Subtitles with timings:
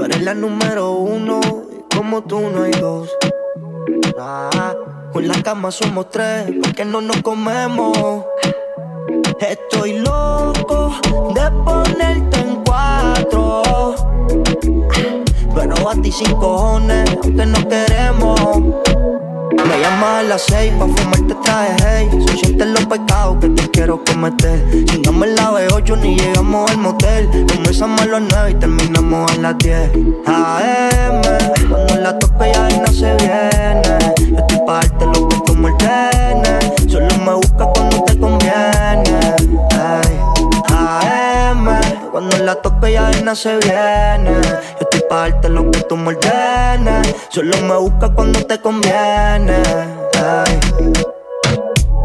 [0.00, 1.40] Tú eres la número uno,
[1.70, 3.10] y como tú no hay dos.
[4.18, 4.74] Ah,
[5.12, 8.24] con la cama somos tres, porque no nos comemos.
[9.38, 10.94] Estoy loco
[11.34, 13.94] de ponerte en cuatro.
[15.54, 18.89] Pero a ti sin cojones, aunque no queremos.
[19.66, 22.08] Me llamas a las seis pa' fumarte traje, hey.
[22.26, 24.84] Se sienten los pecados que te quiero cometer.
[24.86, 27.28] Chingamos en la B8 ni llegamos al motel.
[27.54, 29.90] Comenzamos a las nueve y terminamos a las 10
[30.26, 31.22] AM,
[31.68, 33.82] cuando la tope ya no se viene.
[34.30, 35.70] Yo estoy pa' darte lo que tú me
[36.88, 39.36] Solo me buscas cuando te conviene
[40.68, 41.68] AM,
[42.10, 44.30] cuando la tope ya no se viene.
[44.79, 44.79] Yo
[45.10, 46.16] pa' darte lo que tú me
[47.30, 49.60] Solo me buscas cuando te conviene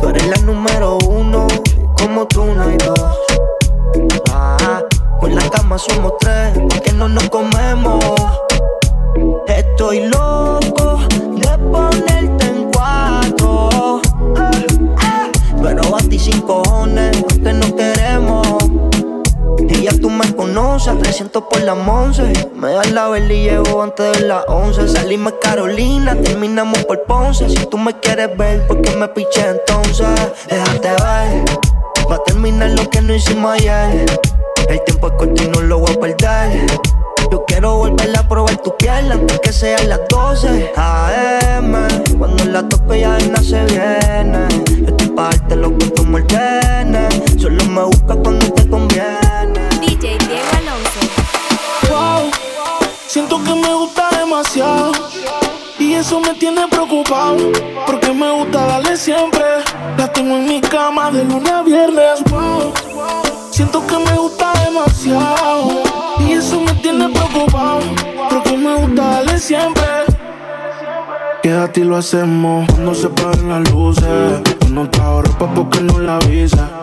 [0.00, 1.46] Tú eres la número uno,
[1.98, 3.18] como tú no hay dos.
[4.32, 4.82] Ah,
[5.20, 8.02] con la cama somos tres, porque no nos comemos.
[9.46, 11.00] Estoy loco
[11.36, 14.00] de ponerte en cuatro.
[15.62, 18.63] Pero a sin cojones, que no queremos.
[20.14, 22.22] Me conoces, 300 por la once.
[22.54, 24.86] Me das la vela y llevo antes de las 11.
[24.86, 27.50] Salimos Carolina, terminamos por Ponce.
[27.50, 30.06] Si tú me quieres ver, ¿por qué me piché entonces?
[30.48, 31.44] Déjate ver,
[32.08, 34.06] va a terminar lo que no hicimos ayer.
[34.68, 36.66] El tiempo es corto y no lo voy a perder.
[37.32, 41.74] Yo quiero volver a probar tu piel antes que sean las 12 AM.
[42.16, 44.46] Cuando la tope ya no se viene.
[44.80, 46.22] Yo estoy pa' darte lo que tú me
[47.36, 49.63] Solo me buscas cuando te conviene.
[53.06, 54.92] Siento que me gusta demasiado
[55.78, 57.52] y eso me tiene preocupado
[57.86, 59.44] porque me gusta darle siempre.
[59.96, 62.24] La tengo en mi cama de lunes a viernes.
[63.50, 65.82] Siento que me gusta demasiado
[66.26, 67.80] y eso me tiene preocupado
[68.30, 69.84] porque me gusta darle siempre.
[71.42, 74.40] Quédate y lo hacemos cuando se paren las luces.
[74.70, 76.80] No trajo ropa porque no la avisa.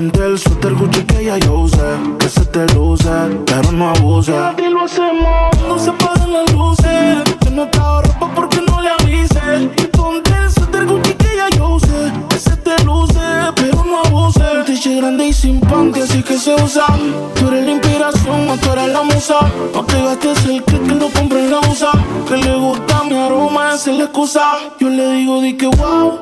[0.00, 1.76] Ponte el suéter Gucci que ya yo usé
[2.18, 3.10] Que se te luce,
[3.44, 4.32] pero no abuse.
[4.56, 7.18] Y lo hacemos No se apaguen las luces.
[7.44, 9.70] Yo no te ropa porque no le avise.
[9.76, 13.20] Y ponte el suéter Gucci que ya yo usé Que se te luce,
[13.54, 14.40] pero no abuse.
[14.40, 16.86] Un t grande y sin panty, así que se usa.
[17.34, 19.52] Tú eres la inspiración, tú eres la musa.
[19.74, 21.90] No te gastes el que que lo compre la usa.
[22.26, 24.44] Que le gusta mi aroma, esa es la excusa.
[24.78, 26.18] Yo le digo, di que wow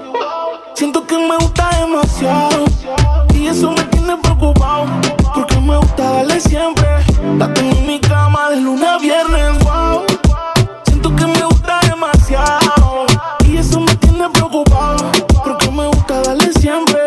[0.75, 2.78] Siento que me gusta demasiado
[3.39, 4.87] y eso me tiene preocupado
[5.35, 6.87] porque me gusta darle siempre.
[7.39, 10.05] La tengo en mi cama de lunes a viernes, wow.
[10.87, 13.07] Siento que me gusta demasiado
[13.45, 15.11] y eso me tiene preocupado
[15.45, 17.01] porque me gusta darle siempre.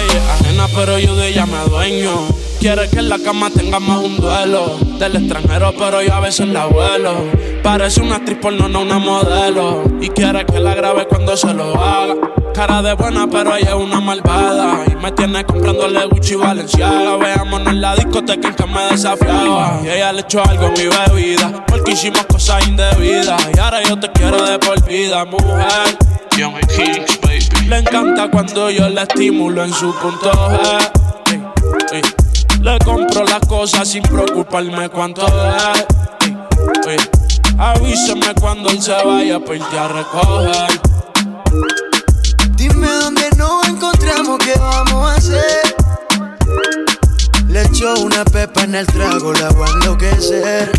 [0.00, 2.37] Ella es ajena, pero yo de ella me dueño.
[2.60, 6.66] Quiere que en la cama tengamos un duelo del extranjero, pero yo a veces la
[6.66, 7.14] vuelo.
[7.62, 9.84] Parece una actriz porno, no una modelo.
[10.00, 12.16] Y quiere que la grabe cuando se lo haga.
[12.52, 14.84] Cara de buena, pero ella es una malvada.
[14.90, 17.16] Y me tiene comprándole Gucci y Valenciaga.
[17.16, 19.80] Veámonos en la discoteca en que me desafiaba.
[19.84, 21.64] Y ella le echó algo a mi bebida.
[21.64, 23.40] Porque hicimos cosas indebidas.
[23.54, 25.96] Y ahora yo te quiero de por vida, mujer.
[26.36, 27.68] Young Kings, baby.
[27.68, 32.27] Le encanta cuando yo la estimulo en su punto G.
[32.60, 35.26] Le compro las cosas sin preocuparme cuánto
[36.88, 37.08] es.
[37.56, 40.80] Avísame cuando él se vaya para irte a recoger.
[42.56, 45.76] Dime dónde nos encontramos, qué vamos a hacer.
[47.46, 50.70] Le echo una pepa en el trago, la voy a enloquecer.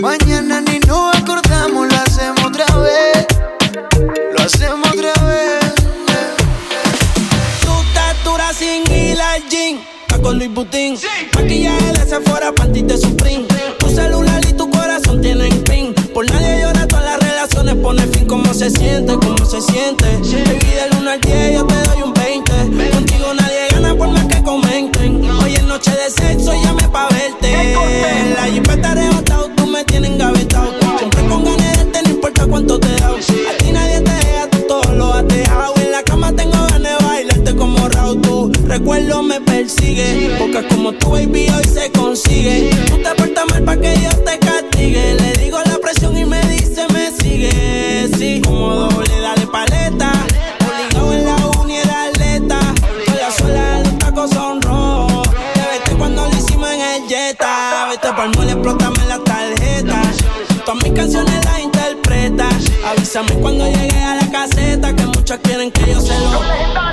[0.00, 3.26] Mañana ni nos acordamos, lo hacemos otra vez.
[4.36, 5.74] Lo hacemos otra vez.
[7.62, 9.80] Tu estatura sin hilar jean
[10.22, 10.96] con Luis Butín.
[11.34, 13.46] Maquillaje de Sephora, panty de Supreme.
[13.78, 15.94] Tu celular y tu corazón tienen pin.
[16.12, 18.26] Por nadie llora, todas las relaciones pone fin.
[18.26, 19.14] ¿Cómo se siente?
[19.14, 20.04] ¿Cómo se siente?
[20.04, 21.89] Baby, de luna al 10 yo te
[38.70, 40.36] Recuerdo me persigue.
[40.38, 42.70] Porque como tu baby hoy se consigue.
[42.88, 45.14] Tú te portas mal para que Dios te castigue.
[45.14, 48.08] Le digo la presión y me dice me sigue.
[48.16, 50.12] Sí, como doble, dale paleta.
[50.96, 52.60] Obligado en la uni era atleta.
[53.06, 55.28] Toda sola, los tacos son rojos.
[55.52, 57.88] Te vete cuando lo hicimos en el Jetta.
[57.90, 60.00] Vete pa'l mole, explótame la tarjeta.
[60.64, 62.48] Todas mis canciones las interpreta.
[62.86, 64.94] Avísame cuando llegue a la caseta.
[64.94, 66.89] Que muchos quieren que yo se lo.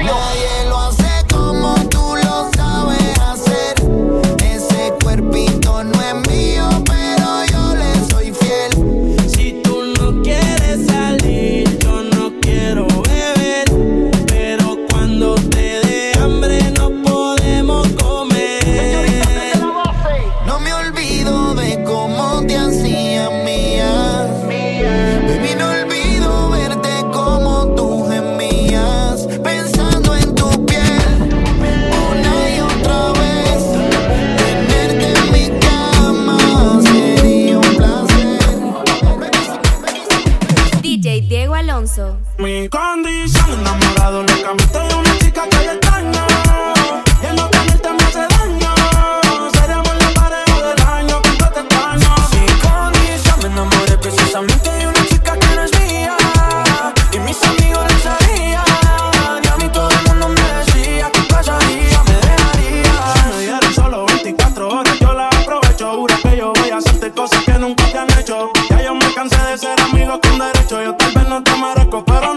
[67.27, 68.51] cosas que nunca te han hecho.
[68.69, 70.83] Ya yo me cansé de ser amigos con derecho.
[70.83, 72.36] Yo tal vez no te merezco, pero no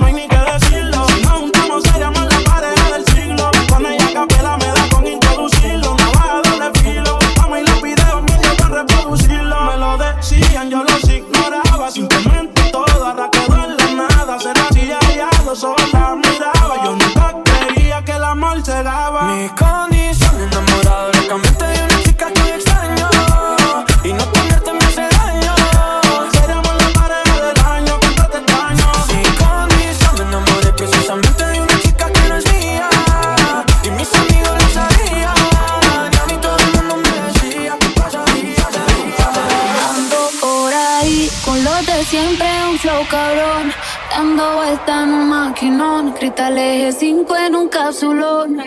[42.04, 43.72] siempre, un flow cabrón.
[44.10, 46.12] Dando vuelta en un maquinón.
[46.12, 48.60] Cristal eje 5 en un capsulón.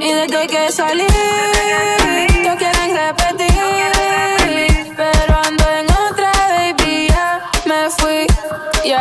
[0.00, 1.06] Y de que hay que salir,
[2.44, 3.48] no quieren repetir.
[4.96, 8.26] Pero ando en otra, baby, ya me fui.
[8.84, 8.92] Y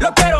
[0.00, 0.37] Lo quiero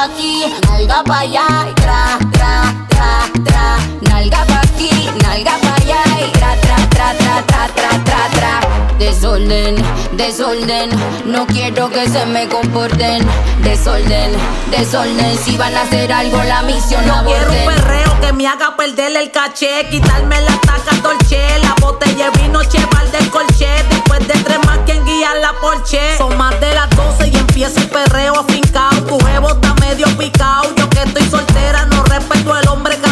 [0.00, 2.00] pa' aquí, nalga pa' allá, tra,
[2.32, 2.52] tra,
[2.88, 3.12] tra,
[3.44, 3.66] tra,
[4.08, 5.69] nalga pa' aquí, nalga pa'
[9.20, 9.76] Desorden,
[10.12, 10.88] desorden,
[11.26, 13.22] no quiero que se me comporten.
[13.62, 14.32] Desorden,
[14.70, 18.76] desorden, si van a hacer algo la misión no quiero un perreo que me haga
[18.78, 23.68] perder el caché, quitarme la taca dolce, la botella vino cheval del colche.
[23.90, 26.16] Después de tres más quien guía la porche.
[26.16, 29.02] Son más de las 12 y empiezo el perreo afincao.
[29.06, 33.09] Tu jevo está medio picao, yo que estoy soltera no respeto el hombre que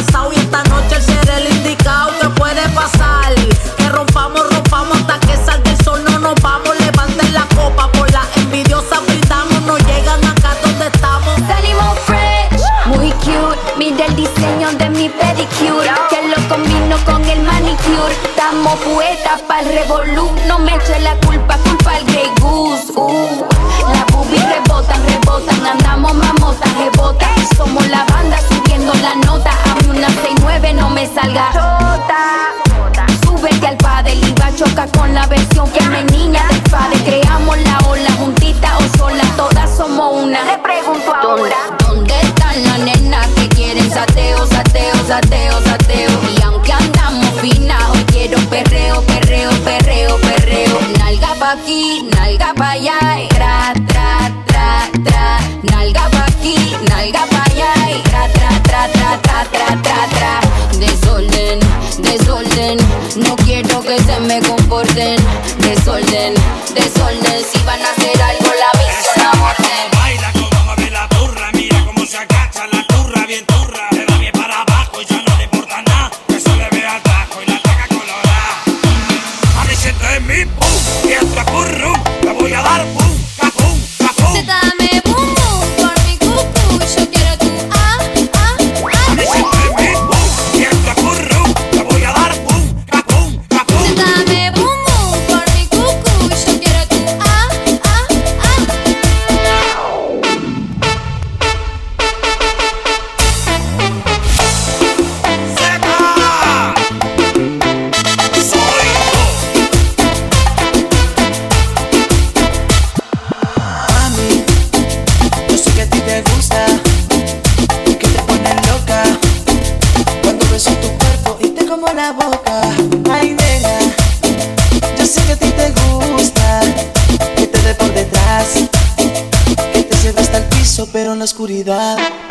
[131.13, 132.28] en la oscuridad.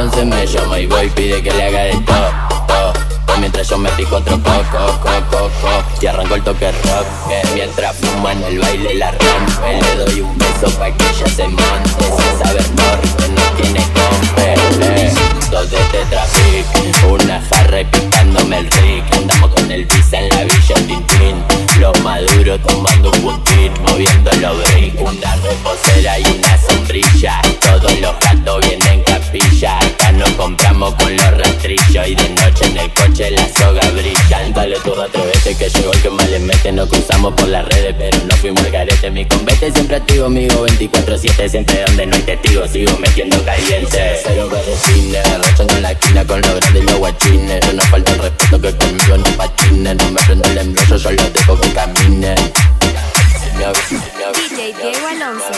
[0.00, 2.30] entonces me llama y voy pide que le haga de todo,
[2.68, 2.92] todo,
[3.26, 7.42] todo Mientras yo me pico otro coco, coco, coco Y arranco el toque rock, eh,
[7.54, 10.57] mientras fuma en el baile la rompe Le doy un beso.
[39.98, 44.20] activo, amigo 24-7, siempre donde no hay testigos Sigo metiendo caliente.
[44.22, 47.74] Cero berretines, rechazan en la esquina Con los grandes y los guachines.
[47.74, 49.96] No falta el respeto que conmigo no patines.
[49.96, 52.52] No me prendo el embrollo, yo los dejo que caminen
[53.58, 55.50] DJ Diego Alonso.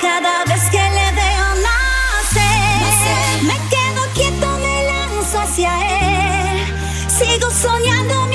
[0.00, 6.74] Cada vez que le veo nacer Me quedo quieto, me lanzo hacia él.
[7.08, 8.31] Sigo soñando